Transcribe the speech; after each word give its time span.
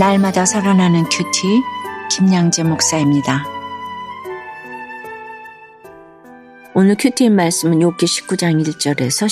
날마다 0.00 0.46
살아나는 0.46 1.04
큐티 1.10 1.62
김양재 2.10 2.62
목사입니다. 2.62 3.44
오늘 6.72 6.96
큐티인 6.98 7.36
말씀은 7.36 7.80
욥기 7.80 7.98
19장 7.98 8.66
1절에서 8.66 9.26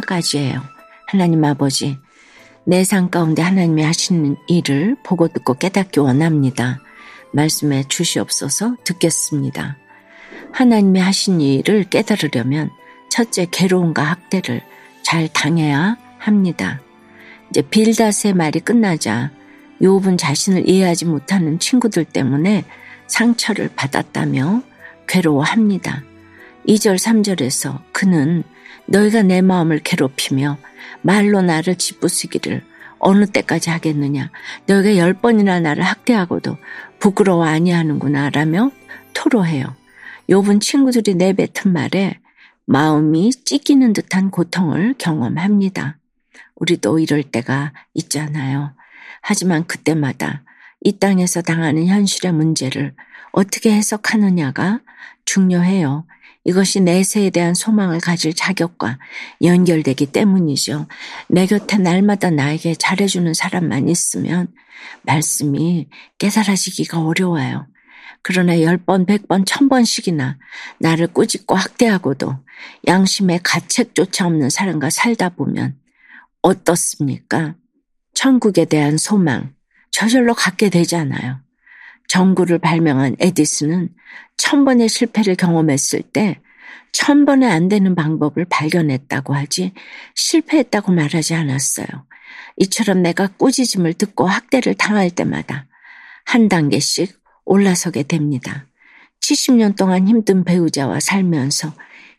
12절까지예요. 0.00 0.62
하나님 1.08 1.44
아버지, 1.44 1.98
내 2.64 2.84
삶 2.84 3.10
가운데 3.10 3.42
하나님이 3.42 3.82
하시는 3.82 4.36
일을 4.46 4.94
보고 5.04 5.26
듣고 5.26 5.54
깨닫기 5.54 5.98
원합니다. 5.98 6.78
말씀해 7.32 7.82
주시옵소서 7.88 8.76
듣겠습니다. 8.84 9.76
하나님이 10.52 11.00
하신 11.00 11.40
일을 11.40 11.90
깨달으려면 11.90 12.70
첫째 13.10 13.48
괴로움과 13.50 14.04
학대를 14.04 14.62
잘 15.02 15.26
당해야 15.26 15.96
합니다. 16.18 16.80
이제 17.50 17.62
빌닷의 17.62 18.34
말이 18.36 18.60
끝나자 18.60 19.32
욥은 19.80 20.18
자신을 20.18 20.68
이해하지 20.68 21.06
못하는 21.06 21.58
친구들 21.58 22.04
때문에 22.04 22.64
상처를 23.06 23.70
받았다며 23.74 24.62
괴로워합니다. 25.06 26.02
2절 26.66 26.96
3절에서 26.96 27.82
그는 27.92 28.42
너희가 28.86 29.22
내 29.22 29.40
마음을 29.42 29.80
괴롭히며 29.80 30.58
말로 31.02 31.42
나를 31.42 31.76
짓부수기를 31.76 32.62
어느 32.98 33.26
때까지 33.26 33.70
하겠느냐 33.70 34.30
너희가 34.66 34.96
열 34.96 35.12
번이나 35.12 35.60
나를 35.60 35.82
학대하고도 35.82 36.56
부끄러워 36.98 37.44
아니하는구나 37.44 38.30
라며 38.30 38.70
토로해요. 39.12 39.74
욥은 40.30 40.60
친구들이 40.60 41.14
내뱉은 41.14 41.72
말에 41.72 42.18
마음이 42.66 43.30
찢기는 43.44 43.92
듯한 43.92 44.30
고통을 44.30 44.94
경험합니다. 44.96 45.98
우리도 46.56 46.98
이럴 46.98 47.22
때가 47.22 47.72
있잖아요. 47.92 48.72
하지만 49.20 49.66
그때마다 49.66 50.44
이 50.80 50.98
땅에서 50.98 51.42
당하는 51.42 51.86
현실의 51.86 52.32
문제를 52.32 52.94
어떻게 53.32 53.72
해석하느냐가 53.72 54.80
중요해요. 55.24 56.06
이것이 56.44 56.80
내세에 56.80 57.30
대한 57.30 57.54
소망을 57.54 58.00
가질 58.00 58.34
자격과 58.34 58.98
연결되기 59.42 60.06
때문이죠. 60.06 60.86
내 61.28 61.46
곁에 61.46 61.78
날마다 61.78 62.30
나에게 62.30 62.74
잘해주는 62.74 63.32
사람만 63.32 63.88
있으면 63.88 64.48
말씀이 65.02 65.88
깨달아지기가 66.18 67.00
어려워요. 67.00 67.66
그러나 68.20 68.60
열 68.60 68.76
번, 68.78 69.06
백 69.06 69.26
번, 69.26 69.44
천 69.44 69.68
번씩이나 69.68 70.38
나를 70.78 71.08
꾸짖고 71.08 71.54
학대하고도 71.54 72.36
양심의 72.86 73.40
가책조차 73.42 74.26
없는 74.26 74.50
사람과 74.50 74.90
살다 74.90 75.30
보면 75.30 75.76
어떻습니까? 76.42 77.54
천국에 78.14 78.64
대한 78.64 78.96
소망 78.96 79.54
저절로 79.90 80.34
갖게 80.34 80.70
되잖아요. 80.70 81.40
전구를 82.08 82.58
발명한 82.58 83.16
에디슨은 83.18 83.90
천 84.36 84.64
번의 84.64 84.88
실패를 84.88 85.36
경험했을 85.36 86.02
때 86.02 86.40
천 86.94 87.24
번에 87.24 87.50
안 87.50 87.68
되는 87.68 87.96
방법을 87.96 88.44
발견했다고 88.48 89.34
하지 89.34 89.72
실패했다고 90.14 90.92
말하지 90.92 91.34
않았어요. 91.34 91.88
이처럼 92.56 93.02
내가 93.02 93.26
꾸짖음을 93.26 93.94
듣고 93.94 94.28
학대를 94.28 94.74
당할 94.74 95.10
때마다 95.10 95.66
한 96.24 96.48
단계씩 96.48 97.20
올라서게 97.44 98.04
됩니다. 98.04 98.68
70년 99.20 99.76
동안 99.76 100.06
힘든 100.06 100.44
배우자와 100.44 101.00
살면서 101.00 101.72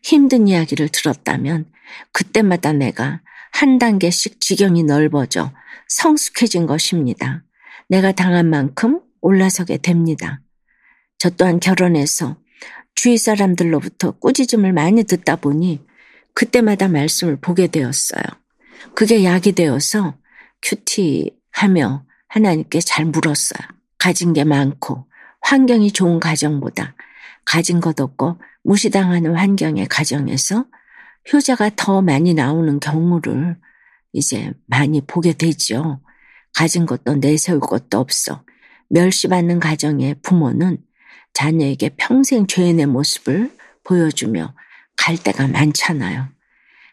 힘든 0.04 0.50
이야기를 0.50 0.90
들었다면 0.90 1.72
그때마다 2.12 2.74
내가 2.74 3.22
한 3.56 3.80
단계씩 3.80 4.42
지경이 4.42 4.84
넓어져 4.84 5.54
성숙해진 5.88 6.66
것입니다. 6.66 7.42
내가 7.88 8.12
당한 8.12 8.50
만큼 8.50 9.00
올라서게 9.22 9.78
됩니다. 9.78 10.42
저 11.18 11.30
또한 11.30 11.62
결혼해서 11.62 12.36
주위 12.96 13.18
사람들로부터 13.18 14.12
꾸짖음을 14.20 14.74
많이 14.74 15.06
듣다 15.06 15.38
보니 15.38 15.82
그때마다 16.34 16.90
말씀을 16.90 17.38
보게 17.38 17.68
되었어요. 17.68 18.24
그게 18.94 19.24
약이 19.24 19.54
되어서 19.54 20.18
큐티하며 20.62 22.06
하나님께 22.28 22.82
잘 22.82 23.06
물었어요. 23.06 23.66
가진 23.98 24.34
게 24.34 24.44
많고 24.44 25.08
환경이 25.40 25.94
좋은 25.94 26.20
가정보다 26.20 26.94
가진 27.46 27.80
것 27.80 28.02
없고 28.02 28.38
무시당하는 28.64 29.34
환경의 29.34 29.88
가정에서 29.88 30.66
효자가 31.32 31.72
더 31.76 32.02
많이 32.02 32.34
나오는 32.34 32.80
경우를 32.80 33.58
이제 34.14 34.52
많이 34.68 35.02
보게 35.02 35.34
되죠. 35.34 36.02
가진 36.56 36.86
것도 36.86 37.16
내세울 37.16 37.60
것도 37.60 38.00
없어. 38.00 38.44
멸시받는 38.90 39.60
가정의 39.60 40.16
부모는 40.22 40.78
자녀에게 41.34 41.92
평생 41.98 42.48
죄인의 42.48 42.86
모습을 42.86 43.52
보여주며 43.84 44.56
갈 44.98 45.18
데가 45.18 45.48
많잖아요. 45.48 46.30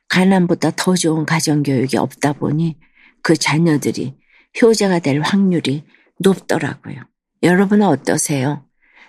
가난보다 0.08 0.72
더 0.76 0.94
좋은 0.94 1.24
가정교육이 1.24 1.96
없다 1.96 2.34
보니 2.34 2.78
그 3.22 3.36
자녀들이 3.36 4.16
효자가 4.60 4.98
될 4.98 5.20
확률이 5.20 5.84
높더라고요. 6.18 6.96
여러분은 7.42 7.86
어떠세요? 7.86 8.66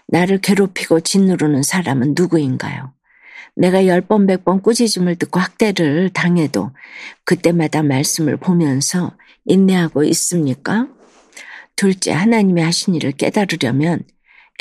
나를 0.07 0.39
괴롭히고 0.39 1.01
짓누르는 1.01 1.63
사람은 1.63 2.13
누구인가요? 2.15 2.93
내가 3.55 3.87
열 3.87 4.01
번, 4.01 4.25
백 4.25 4.43
번 4.43 4.61
꾸짖음을 4.61 5.15
듣고 5.15 5.39
학대를 5.39 6.09
당해도 6.09 6.71
그때마다 7.25 7.83
말씀을 7.83 8.37
보면서 8.37 9.15
인내하고 9.45 10.03
있습니까? 10.05 10.87
둘째, 11.75 12.11
하나님이 12.11 12.61
하신 12.61 12.95
일을 12.95 13.13
깨달으려면 13.13 14.01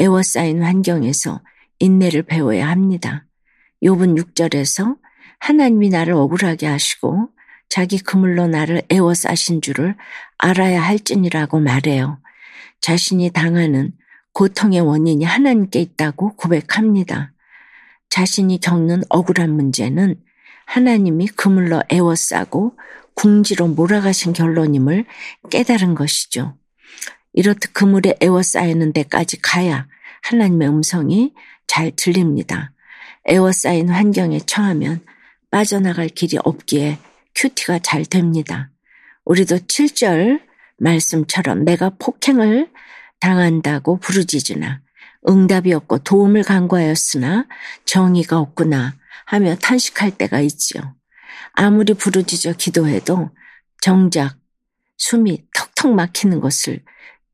애워싸인 0.00 0.62
환경에서 0.62 1.40
인내를 1.78 2.22
배워야 2.22 2.68
합니다. 2.68 3.26
욥은 3.82 4.16
6절에서 4.18 4.96
하나님이 5.40 5.88
나를 5.88 6.14
억울하게 6.14 6.66
하시고 6.66 7.28
자기 7.68 7.98
그물로 7.98 8.46
나를 8.46 8.82
애워싸신 8.90 9.60
줄을 9.60 9.96
알아야 10.38 10.80
할지니라고 10.82 11.58
말해요. 11.58 12.20
자신이 12.80 13.30
당하는 13.30 13.92
고통의 14.32 14.80
원인이 14.80 15.24
하나님께 15.24 15.80
있다고 15.80 16.36
고백합니다. 16.36 17.31
자신이 18.12 18.60
겪는 18.60 19.04
억울한 19.08 19.48
문제는 19.52 20.16
하나님이 20.66 21.28
그물로 21.28 21.82
애워싸고 21.90 22.76
궁지로 23.14 23.68
몰아가신 23.68 24.34
결론임을 24.34 25.06
깨달은 25.48 25.94
것이죠. 25.94 26.54
이렇듯 27.32 27.72
그물에 27.72 28.16
애워싸이는 28.20 28.92
데까지 28.92 29.40
가야 29.40 29.88
하나님의 30.24 30.68
음성이 30.68 31.32
잘 31.66 31.90
들립니다. 31.96 32.72
애워싸인 33.26 33.88
환경에 33.88 34.40
처하면 34.40 35.00
빠져나갈 35.50 36.08
길이 36.08 36.36
없기에 36.44 36.98
큐티가 37.34 37.78
잘 37.78 38.04
됩니다. 38.04 38.68
우리도 39.24 39.56
7절 39.56 40.42
말씀처럼 40.76 41.64
내가 41.64 41.88
폭행을 41.98 42.68
당한다고 43.20 44.00
부르짖으나 44.00 44.82
응답이 45.28 45.72
없고 45.72 45.98
도움을 45.98 46.42
간구하였으나 46.42 47.46
정의가 47.84 48.38
없구나 48.38 48.94
하며 49.26 49.54
탄식할 49.56 50.12
때가 50.12 50.40
있지요. 50.40 50.94
아무리 51.52 51.94
부르짖어 51.94 52.54
기도해도 52.54 53.30
정작 53.80 54.36
숨이 54.98 55.44
턱턱 55.54 55.94
막히는 55.94 56.40
것을 56.40 56.82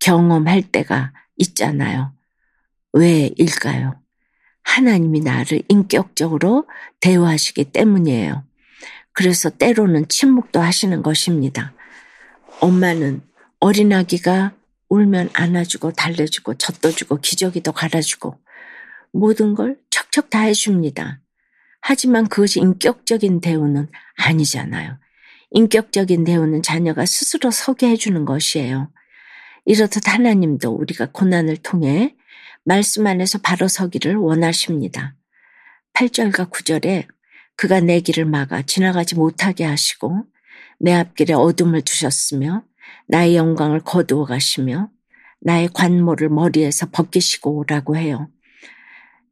경험할 0.00 0.62
때가 0.70 1.12
있잖아요. 1.36 2.12
왜일까요? 2.92 4.00
하나님이 4.62 5.20
나를 5.20 5.62
인격적으로 5.68 6.66
대화하시기 7.00 7.64
때문이에요. 7.72 8.44
그래서 9.12 9.50
때로는 9.50 10.08
침묵도 10.08 10.60
하시는 10.60 11.02
것입니다. 11.02 11.72
엄마는 12.60 13.22
어린아기가 13.60 14.52
울면 14.88 15.30
안아주고 15.32 15.92
달래주고 15.92 16.54
젖도주고 16.54 17.20
기저귀도 17.20 17.72
갈아주고 17.72 18.38
모든 19.12 19.54
걸 19.54 19.78
척척 19.90 20.30
다 20.30 20.40
해줍니다. 20.40 21.20
하지만 21.80 22.28
그것이 22.28 22.60
인격적인 22.60 23.40
대우는 23.40 23.88
아니잖아요. 24.16 24.98
인격적인 25.50 26.24
대우는 26.24 26.62
자녀가 26.62 27.06
스스로 27.06 27.50
서게 27.50 27.88
해주는 27.88 28.24
것이에요. 28.24 28.90
이렇듯 29.64 30.08
하나님도 30.08 30.70
우리가 30.70 31.10
고난을 31.12 31.58
통해 31.58 32.14
말씀 32.64 33.06
안에서 33.06 33.38
바로 33.38 33.68
서기를 33.68 34.16
원하십니다. 34.16 35.14
8절과 35.94 36.50
9절에 36.50 37.06
그가 37.56 37.80
내 37.80 38.00
길을 38.00 38.24
막아 38.24 38.62
지나가지 38.62 39.14
못하게 39.14 39.64
하시고 39.64 40.24
내 40.78 40.92
앞길에 40.94 41.34
어둠을 41.34 41.82
두셨으며 41.82 42.64
나의 43.06 43.36
영광을 43.36 43.80
거두어 43.80 44.24
가시며 44.24 44.90
나의 45.40 45.68
관모를 45.72 46.28
머리에서 46.28 46.88
벗기시고 46.90 47.58
오라고 47.58 47.96
해요. 47.96 48.28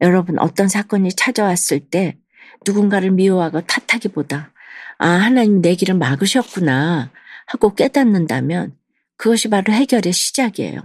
여러분 0.01 0.39
어떤 0.39 0.69
사건이 0.69 1.11
찾아왔을 1.13 1.81
때 1.81 2.19
누군가를 2.67 3.11
미워하고 3.11 3.63
탓하기보다 3.63 4.53
아 4.99 5.09
하나님 5.09 5.61
내 5.61 5.75
길을 5.75 5.95
막으셨구나 5.97 7.11
하고 7.47 7.75
깨닫는다면 7.75 8.77
그것이 9.17 9.49
바로 9.49 9.73
해결의 9.73 10.13
시작이에요. 10.13 10.81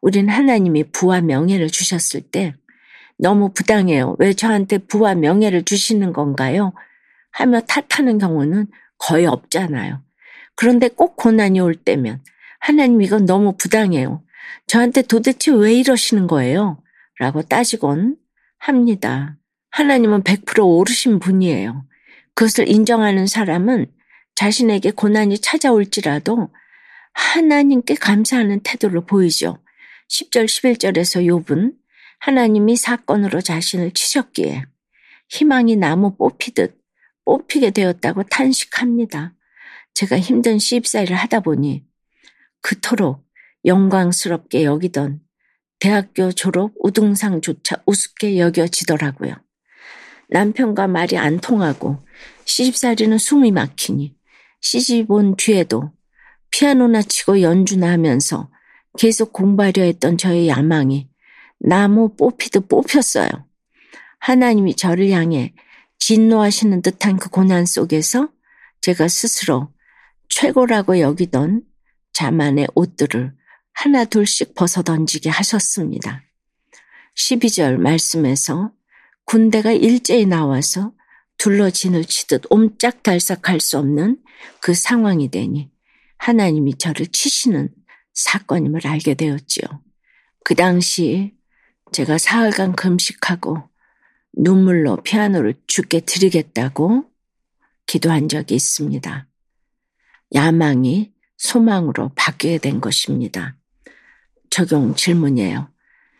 우린 0.00 0.28
하나님이 0.28 0.90
부와 0.90 1.20
명예를 1.20 1.68
주셨을 1.70 2.22
때 2.22 2.54
너무 3.18 3.52
부당해요. 3.52 4.16
왜 4.18 4.32
저한테 4.32 4.78
부와 4.78 5.14
명예를 5.14 5.64
주시는 5.64 6.12
건가요? 6.12 6.72
하며 7.30 7.60
탓하는 7.60 8.18
경우는 8.18 8.66
거의 8.98 9.26
없잖아요. 9.26 10.02
그런데 10.54 10.88
꼭 10.88 11.16
고난이 11.16 11.60
올 11.60 11.74
때면 11.74 12.22
하나님 12.60 13.02
이건 13.02 13.26
너무 13.26 13.56
부당해요. 13.56 14.22
저한테 14.66 15.02
도대체 15.02 15.50
왜 15.52 15.74
이러시는 15.74 16.26
거예요? 16.26 16.82
라고 17.18 17.42
따지곤 17.42 18.16
합니다. 18.58 19.36
하나님은 19.70 20.22
100% 20.22 20.64
오르신 20.64 21.18
분이에요. 21.18 21.84
그것을 22.34 22.68
인정하는 22.68 23.26
사람은 23.26 23.86
자신에게 24.34 24.92
고난이 24.92 25.38
찾아올지라도 25.38 26.48
하나님께 27.12 27.94
감사하는 27.94 28.60
태도를 28.60 29.04
보이죠. 29.04 29.58
10절, 30.08 30.46
11절에서 30.46 31.26
욥은 31.26 31.74
하나님이 32.20 32.76
사건으로 32.76 33.40
자신을 33.40 33.92
치셨기에 33.92 34.64
희망이 35.28 35.76
나무 35.76 36.16
뽑히듯 36.16 36.78
뽑히게 37.24 37.70
되었다고 37.70 38.24
탄식합니다. 38.24 39.34
제가 39.94 40.18
힘든 40.18 40.58
시집살이를 40.58 41.16
하다 41.16 41.40
보니 41.40 41.84
그토록 42.60 43.26
영광스럽게 43.64 44.64
여기던 44.64 45.20
대학교 45.78 46.32
졸업 46.32 46.72
우등상조차 46.78 47.82
우습게 47.86 48.38
여겨지더라고요. 48.38 49.34
남편과 50.28 50.86
말이 50.86 51.18
안 51.18 51.40
통하고 51.40 52.04
시집살이는 52.44 53.18
숨이 53.18 53.52
막히니 53.52 54.14
시집 54.60 55.10
온 55.10 55.36
뒤에도 55.36 55.92
피아노나 56.50 57.02
치고 57.02 57.42
연주나 57.42 57.90
하면서 57.90 58.50
계속 58.98 59.32
공부하려 59.32 59.82
했던 59.82 60.16
저의 60.16 60.48
야망이 60.48 61.08
나무 61.58 62.14
뽑히듯 62.16 62.68
뽑혔어요. 62.68 63.28
하나님이 64.18 64.76
저를 64.76 65.10
향해 65.10 65.54
진노하시는 65.98 66.82
듯한 66.82 67.16
그 67.16 67.28
고난 67.28 67.66
속에서 67.66 68.28
제가 68.80 69.08
스스로 69.08 69.72
최고라고 70.32 70.98
여기던 70.98 71.62
자만의 72.14 72.68
옷들을 72.74 73.34
하나 73.74 74.04
둘씩 74.06 74.54
벗어 74.54 74.82
던지게 74.82 75.28
하셨습니다. 75.28 76.22
12절 77.16 77.76
말씀에서 77.76 78.72
군대가 79.24 79.72
일제히 79.72 80.24
나와서 80.26 80.92
둘러 81.36 81.68
진을 81.70 82.06
치듯 82.06 82.44
옴짝달싹할 82.48 83.60
수 83.60 83.78
없는 83.78 84.22
그 84.60 84.74
상황이 84.74 85.30
되니 85.30 85.70
하나님이 86.16 86.78
저를 86.78 87.06
치시는 87.08 87.68
사건임을 88.14 88.86
알게 88.86 89.14
되었지요. 89.14 89.82
그 90.44 90.54
당시 90.54 91.34
제가 91.92 92.16
사흘간 92.16 92.74
금식하고 92.74 93.58
눈물로 94.34 94.96
피아노를 95.02 95.60
죽게 95.66 96.00
드리겠다고 96.00 97.04
기도한 97.86 98.28
적이 98.30 98.54
있습니다. 98.54 99.26
야망이 100.34 101.12
소망으로 101.36 102.12
바뀌게 102.14 102.58
된 102.58 102.80
것입니다. 102.80 103.56
적용 104.50 104.94
질문이에요. 104.94 105.68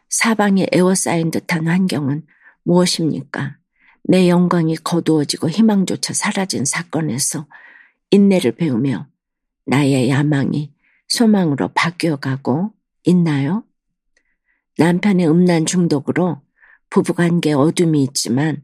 사방에 0.09 0.67
에워싸인 0.73 1.31
듯한 1.31 1.67
환경은 1.67 2.27
무엇입니까? 2.65 3.57
내 4.05 4.29
영광이 4.29 4.77
거두어지고 4.77 5.49
희망조차 5.49 6.13
사라진 6.13 6.65
사건에서 6.65 7.47
인내를 8.11 8.53
배우며 8.53 9.07
나의 9.65 10.11
야망이 10.11 10.73
소망으로 11.09 11.69
바뀌어가고 11.75 12.73
있나요? 13.05 13.65
남편의 14.79 15.29
음란 15.29 15.67
중독으로 15.67 16.41
부부관계에 16.91 17.53
어둠이 17.53 18.03
있지만 18.05 18.63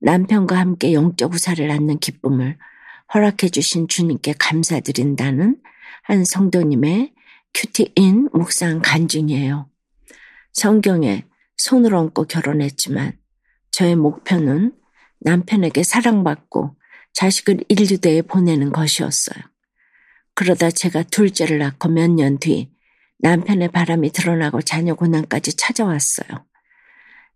남편과 0.00 0.58
함께 0.58 0.92
영적 0.92 1.32
우사를 1.34 1.66
낳는 1.66 1.98
기쁨을 1.98 2.58
허락해 3.12 3.48
주신 3.48 3.88
주님께 3.88 4.34
감사드린다는 4.38 5.56
한 6.04 6.24
성도님의 6.24 7.12
큐티인 7.54 8.28
묵상 8.32 8.80
간증이에요. 8.82 9.68
성경에 10.52 11.24
손을 11.56 11.94
얹고 11.94 12.24
결혼했지만 12.24 13.18
저의 13.72 13.96
목표는 13.96 14.72
남편에게 15.20 15.82
사랑받고 15.82 16.76
자식을 17.12 17.64
인류대에 17.68 18.22
보내는 18.22 18.70
것이었어요. 18.72 19.42
그러다 20.34 20.70
제가 20.70 21.02
둘째를 21.02 21.58
낳고 21.58 21.88
몇 21.88 22.08
년 22.10 22.38
뒤 22.38 22.70
남편의 23.18 23.68
바람이 23.68 24.12
드러나고 24.12 24.62
자녀 24.62 24.94
고난까지 24.94 25.56
찾아왔어요. 25.56 26.46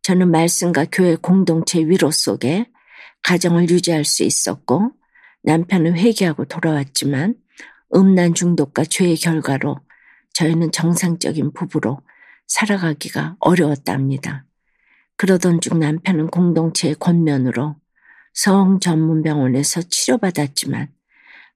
저는 0.02 0.30
말씀과 0.30 0.86
교회 0.90 1.16
공동체 1.16 1.80
위로 1.80 2.10
속에 2.10 2.70
가정을 3.22 3.68
유지할 3.68 4.04
수 4.04 4.22
있었고 4.22 4.92
남편은 5.44 5.96
회개하고 5.96 6.46
돌아왔지만 6.46 7.36
음란 7.94 8.34
중독과 8.34 8.84
죄의 8.84 9.16
결과로 9.16 9.78
저희는 10.32 10.72
정상적인 10.72 11.52
부부로 11.52 12.00
살아가기가 12.46 13.36
어려웠답니다. 13.38 14.46
그러던 15.16 15.60
중 15.60 15.78
남편은 15.78 16.28
공동체의 16.28 16.96
권면으로 16.96 17.76
성 18.32 18.80
전문병원에서 18.80 19.82
치료받았지만 19.82 20.88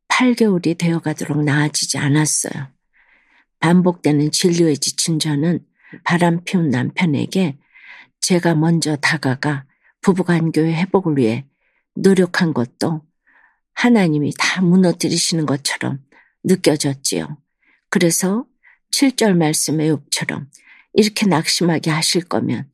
8개월이 0.08 0.78
되어가도록 0.78 1.42
나아지지 1.42 1.98
않았어요. 1.98 2.68
반복되는 3.58 4.30
진료에 4.30 4.74
지친 4.76 5.18
저는 5.18 5.60
바람 6.04 6.44
피운 6.44 6.68
남편에게 6.68 7.58
제가 8.20 8.54
먼저 8.54 8.96
다가가 8.96 9.64
부부간교의 10.02 10.74
회복을 10.74 11.16
위해 11.16 11.46
노력한 11.94 12.54
것도 12.54 13.07
하나님이 13.78 14.32
다 14.36 14.60
무너뜨리시는 14.60 15.46
것처럼 15.46 16.00
느껴졌지요. 16.42 17.38
그래서 17.90 18.44
7절 18.92 19.36
말씀의 19.36 19.92
욥처럼 19.92 20.46
이렇게 20.94 21.26
낙심하게 21.26 21.92
하실 21.92 22.24
거면 22.24 22.68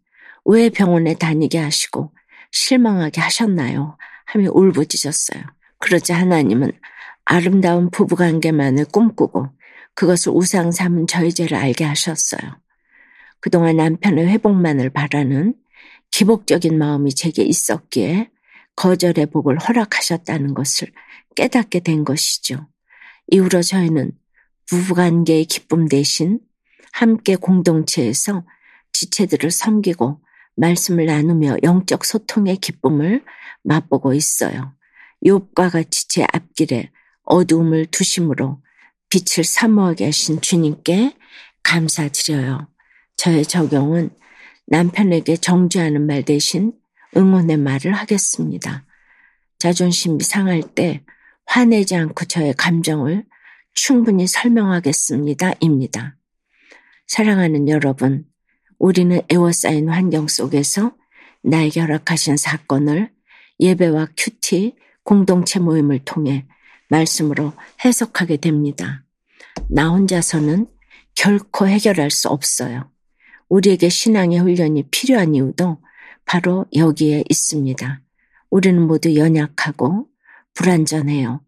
왜 0.46 0.70
병원에 0.70 1.14
다니게 1.14 1.58
하시고 1.58 2.14
실망하게 2.52 3.20
하셨나요? 3.20 3.98
하며 4.24 4.50
울부짖었어요. 4.54 5.42
그러자 5.78 6.16
하나님은 6.18 6.72
아름다운 7.26 7.90
부부관계만을 7.90 8.86
꿈꾸고 8.86 9.48
그것을 9.94 10.32
우상 10.34 10.72
삼은 10.72 11.06
저희 11.06 11.34
죄를 11.34 11.58
알게 11.58 11.84
하셨어요. 11.84 12.40
그동안 13.40 13.76
남편의 13.76 14.26
회복만을 14.28 14.88
바라는 14.88 15.54
기복적인 16.10 16.78
마음이 16.78 17.14
제게 17.14 17.42
있었기에 17.42 18.30
거절의 18.76 19.26
복을 19.26 19.58
허락하셨다는 19.58 20.54
것을 20.54 20.92
깨닫게 21.34 21.80
된 21.80 22.04
것이죠. 22.04 22.68
이후로 23.28 23.62
저희는 23.62 24.12
부부관계의 24.66 25.44
기쁨 25.46 25.88
대신 25.88 26.40
함께 26.92 27.36
공동체에서 27.36 28.44
지체들을 28.92 29.50
섬기고 29.50 30.20
말씀을 30.56 31.06
나누며 31.06 31.56
영적 31.62 32.04
소통의 32.04 32.56
기쁨을 32.58 33.24
맛보고 33.62 34.14
있어요. 34.14 34.74
욥과 35.24 35.72
같이 35.72 36.08
제 36.08 36.24
앞길에 36.32 36.90
어두움을 37.24 37.86
두심으로 37.86 38.62
빛을 39.08 39.44
사모하게 39.44 40.06
하신 40.06 40.40
주님께 40.40 41.16
감사드려요. 41.62 42.68
저의 43.16 43.44
적용은 43.44 44.10
남편에게 44.66 45.36
정죄하는 45.36 46.06
말 46.06 46.22
대신 46.22 46.72
응원의 47.16 47.58
말을 47.58 47.92
하겠습니다. 47.92 48.84
자존심이 49.58 50.22
상할 50.22 50.62
때 50.62 51.02
화내지 51.46 51.96
않고 51.96 52.24
저의 52.26 52.54
감정을 52.54 53.24
충분히 53.72 54.26
설명하겠습니다. 54.26 55.52
입니다. 55.60 56.16
사랑하는 57.06 57.68
여러분, 57.68 58.24
우리는 58.78 59.20
애워싸인 59.30 59.88
환경 59.88 60.28
속에서 60.28 60.92
나에게 61.42 61.80
허락하신 61.80 62.36
사건을 62.36 63.10
예배와 63.60 64.08
큐티 64.16 64.76
공동체 65.02 65.60
모임을 65.60 66.00
통해 66.04 66.46
말씀으로 66.88 67.52
해석하게 67.84 68.38
됩니다. 68.38 69.04
나 69.68 69.88
혼자서는 69.88 70.66
결코 71.14 71.66
해결할 71.68 72.10
수 72.10 72.28
없어요. 72.28 72.90
우리에게 73.48 73.88
신앙의 73.88 74.40
훈련이 74.40 74.88
필요한 74.90 75.34
이유도 75.34 75.78
바로 76.24 76.66
여기에 76.74 77.24
있습니다. 77.28 78.00
우리는 78.50 78.86
모두 78.86 79.14
연약하고 79.16 80.06
불완전해요. 80.54 81.40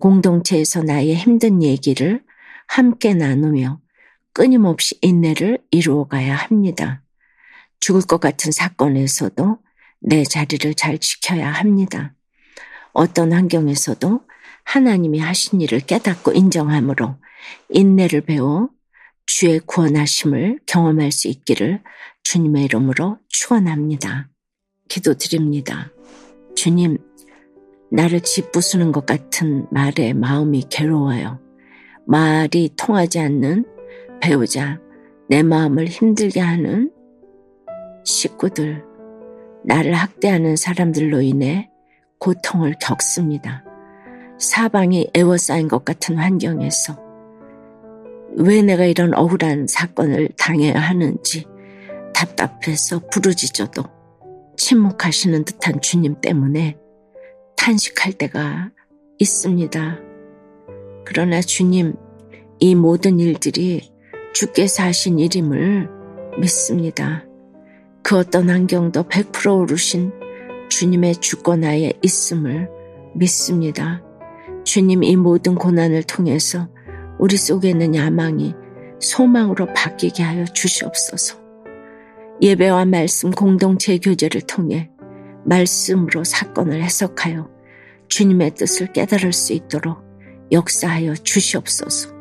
공동체에서 0.00 0.82
나의 0.82 1.14
힘든 1.14 1.62
얘기를 1.62 2.22
함께 2.66 3.14
나누며 3.14 3.80
끊임없이 4.32 4.98
인내를 5.00 5.58
이루어 5.70 6.06
가야 6.08 6.34
합니다. 6.34 7.02
죽을 7.80 8.02
것 8.02 8.20
같은 8.20 8.52
사건에서도 8.52 9.58
내 10.00 10.24
자리를 10.24 10.74
잘 10.74 10.98
지켜야 10.98 11.50
합니다. 11.50 12.14
어떤 12.92 13.32
환경에서도 13.32 14.20
하나님이 14.64 15.20
하신 15.20 15.60
일을 15.60 15.80
깨닫고 15.80 16.32
인정함으로 16.32 17.16
인내를 17.70 18.22
배워 18.22 18.68
주의 19.26 19.60
구원하심을 19.60 20.60
경험할 20.66 21.12
수 21.12 21.28
있기를 21.28 21.82
주님의 22.28 22.64
이름으로 22.64 23.18
축원합니다. 23.28 24.28
기도드립니다. 24.88 25.92
주님, 26.56 26.98
나를 27.92 28.20
짓부수는 28.20 28.90
것 28.90 29.06
같은 29.06 29.66
말에 29.70 30.12
마음이 30.12 30.64
괴로워요. 30.68 31.38
말이 32.04 32.70
통하지 32.76 33.20
않는 33.20 33.64
배우자, 34.20 34.80
내 35.28 35.44
마음을 35.44 35.86
힘들게 35.86 36.40
하는 36.40 36.90
식구들, 38.04 38.82
나를 39.64 39.94
학대하는 39.94 40.56
사람들로 40.56 41.20
인해 41.20 41.70
고통을 42.18 42.74
겪습니다. 42.80 43.62
사방이 44.38 45.10
애워싸인 45.14 45.68
것 45.68 45.84
같은 45.84 46.16
환경에서 46.16 46.98
왜 48.36 48.62
내가 48.62 48.84
이런 48.84 49.14
억울한 49.14 49.68
사건을 49.68 50.30
당해야 50.36 50.74
하는지 50.74 51.46
답답해서 52.16 53.00
부르짖어도 53.10 53.84
침묵하시는 54.56 55.44
듯한 55.44 55.82
주님 55.82 56.18
때문에 56.22 56.78
탄식할 57.58 58.14
때가 58.14 58.70
있습니다. 59.18 59.98
그러나 61.04 61.42
주님, 61.42 61.94
이 62.58 62.74
모든 62.74 63.20
일들이 63.20 63.92
주께서 64.32 64.82
하신 64.84 65.18
일임을 65.18 65.90
믿습니다. 66.38 67.24
그 68.02 68.16
어떤 68.16 68.48
환경도 68.48 69.04
100% 69.04 69.60
오르신 69.60 70.10
주님의 70.70 71.16
주권 71.16 71.64
하에 71.64 71.92
있음을 72.02 72.70
믿습니다. 73.14 74.02
주님 74.64 75.04
이 75.04 75.16
모든 75.16 75.54
고난을 75.54 76.04
통해서 76.04 76.68
우리 77.18 77.36
속에 77.36 77.70
있는 77.70 77.94
야망이 77.94 78.54
소망으로 79.00 79.66
바뀌게 79.74 80.22
하여 80.22 80.44
주시옵소서. 80.46 81.45
예배와 82.42 82.84
말씀 82.84 83.30
공동체 83.30 83.98
교제를 83.98 84.42
통해 84.42 84.90
말씀으로 85.44 86.24
사건을 86.24 86.82
해석하여 86.82 87.48
주님의 88.08 88.54
뜻을 88.54 88.92
깨달을 88.92 89.32
수 89.32 89.52
있도록 89.52 90.04
역사하여 90.52 91.14
주시옵소서. 91.14 92.14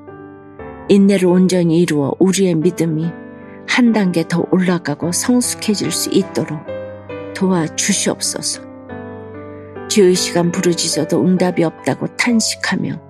인내를 0.89 1.27
온전히 1.27 1.81
이루어 1.81 2.13
우리의 2.19 2.55
믿음이 2.55 3.05
한 3.67 3.91
단계 3.91 4.27
더 4.27 4.45
올라가고 4.51 5.11
성숙해질 5.11 5.91
수 5.91 6.09
있도록 6.11 6.59
도와 7.35 7.67
주시옵소서. 7.75 8.61
주의 9.89 10.15
시간 10.15 10.51
부르짖어도 10.51 11.23
응답이 11.23 11.63
없다고 11.63 12.15
탄식하며 12.15 13.01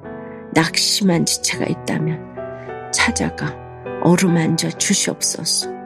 낙심한 0.54 1.26
지체가 1.26 1.66
있다면 1.66 2.92
찾아가 2.92 3.56
어루만져 4.02 4.70
주시옵소서. 4.70 5.85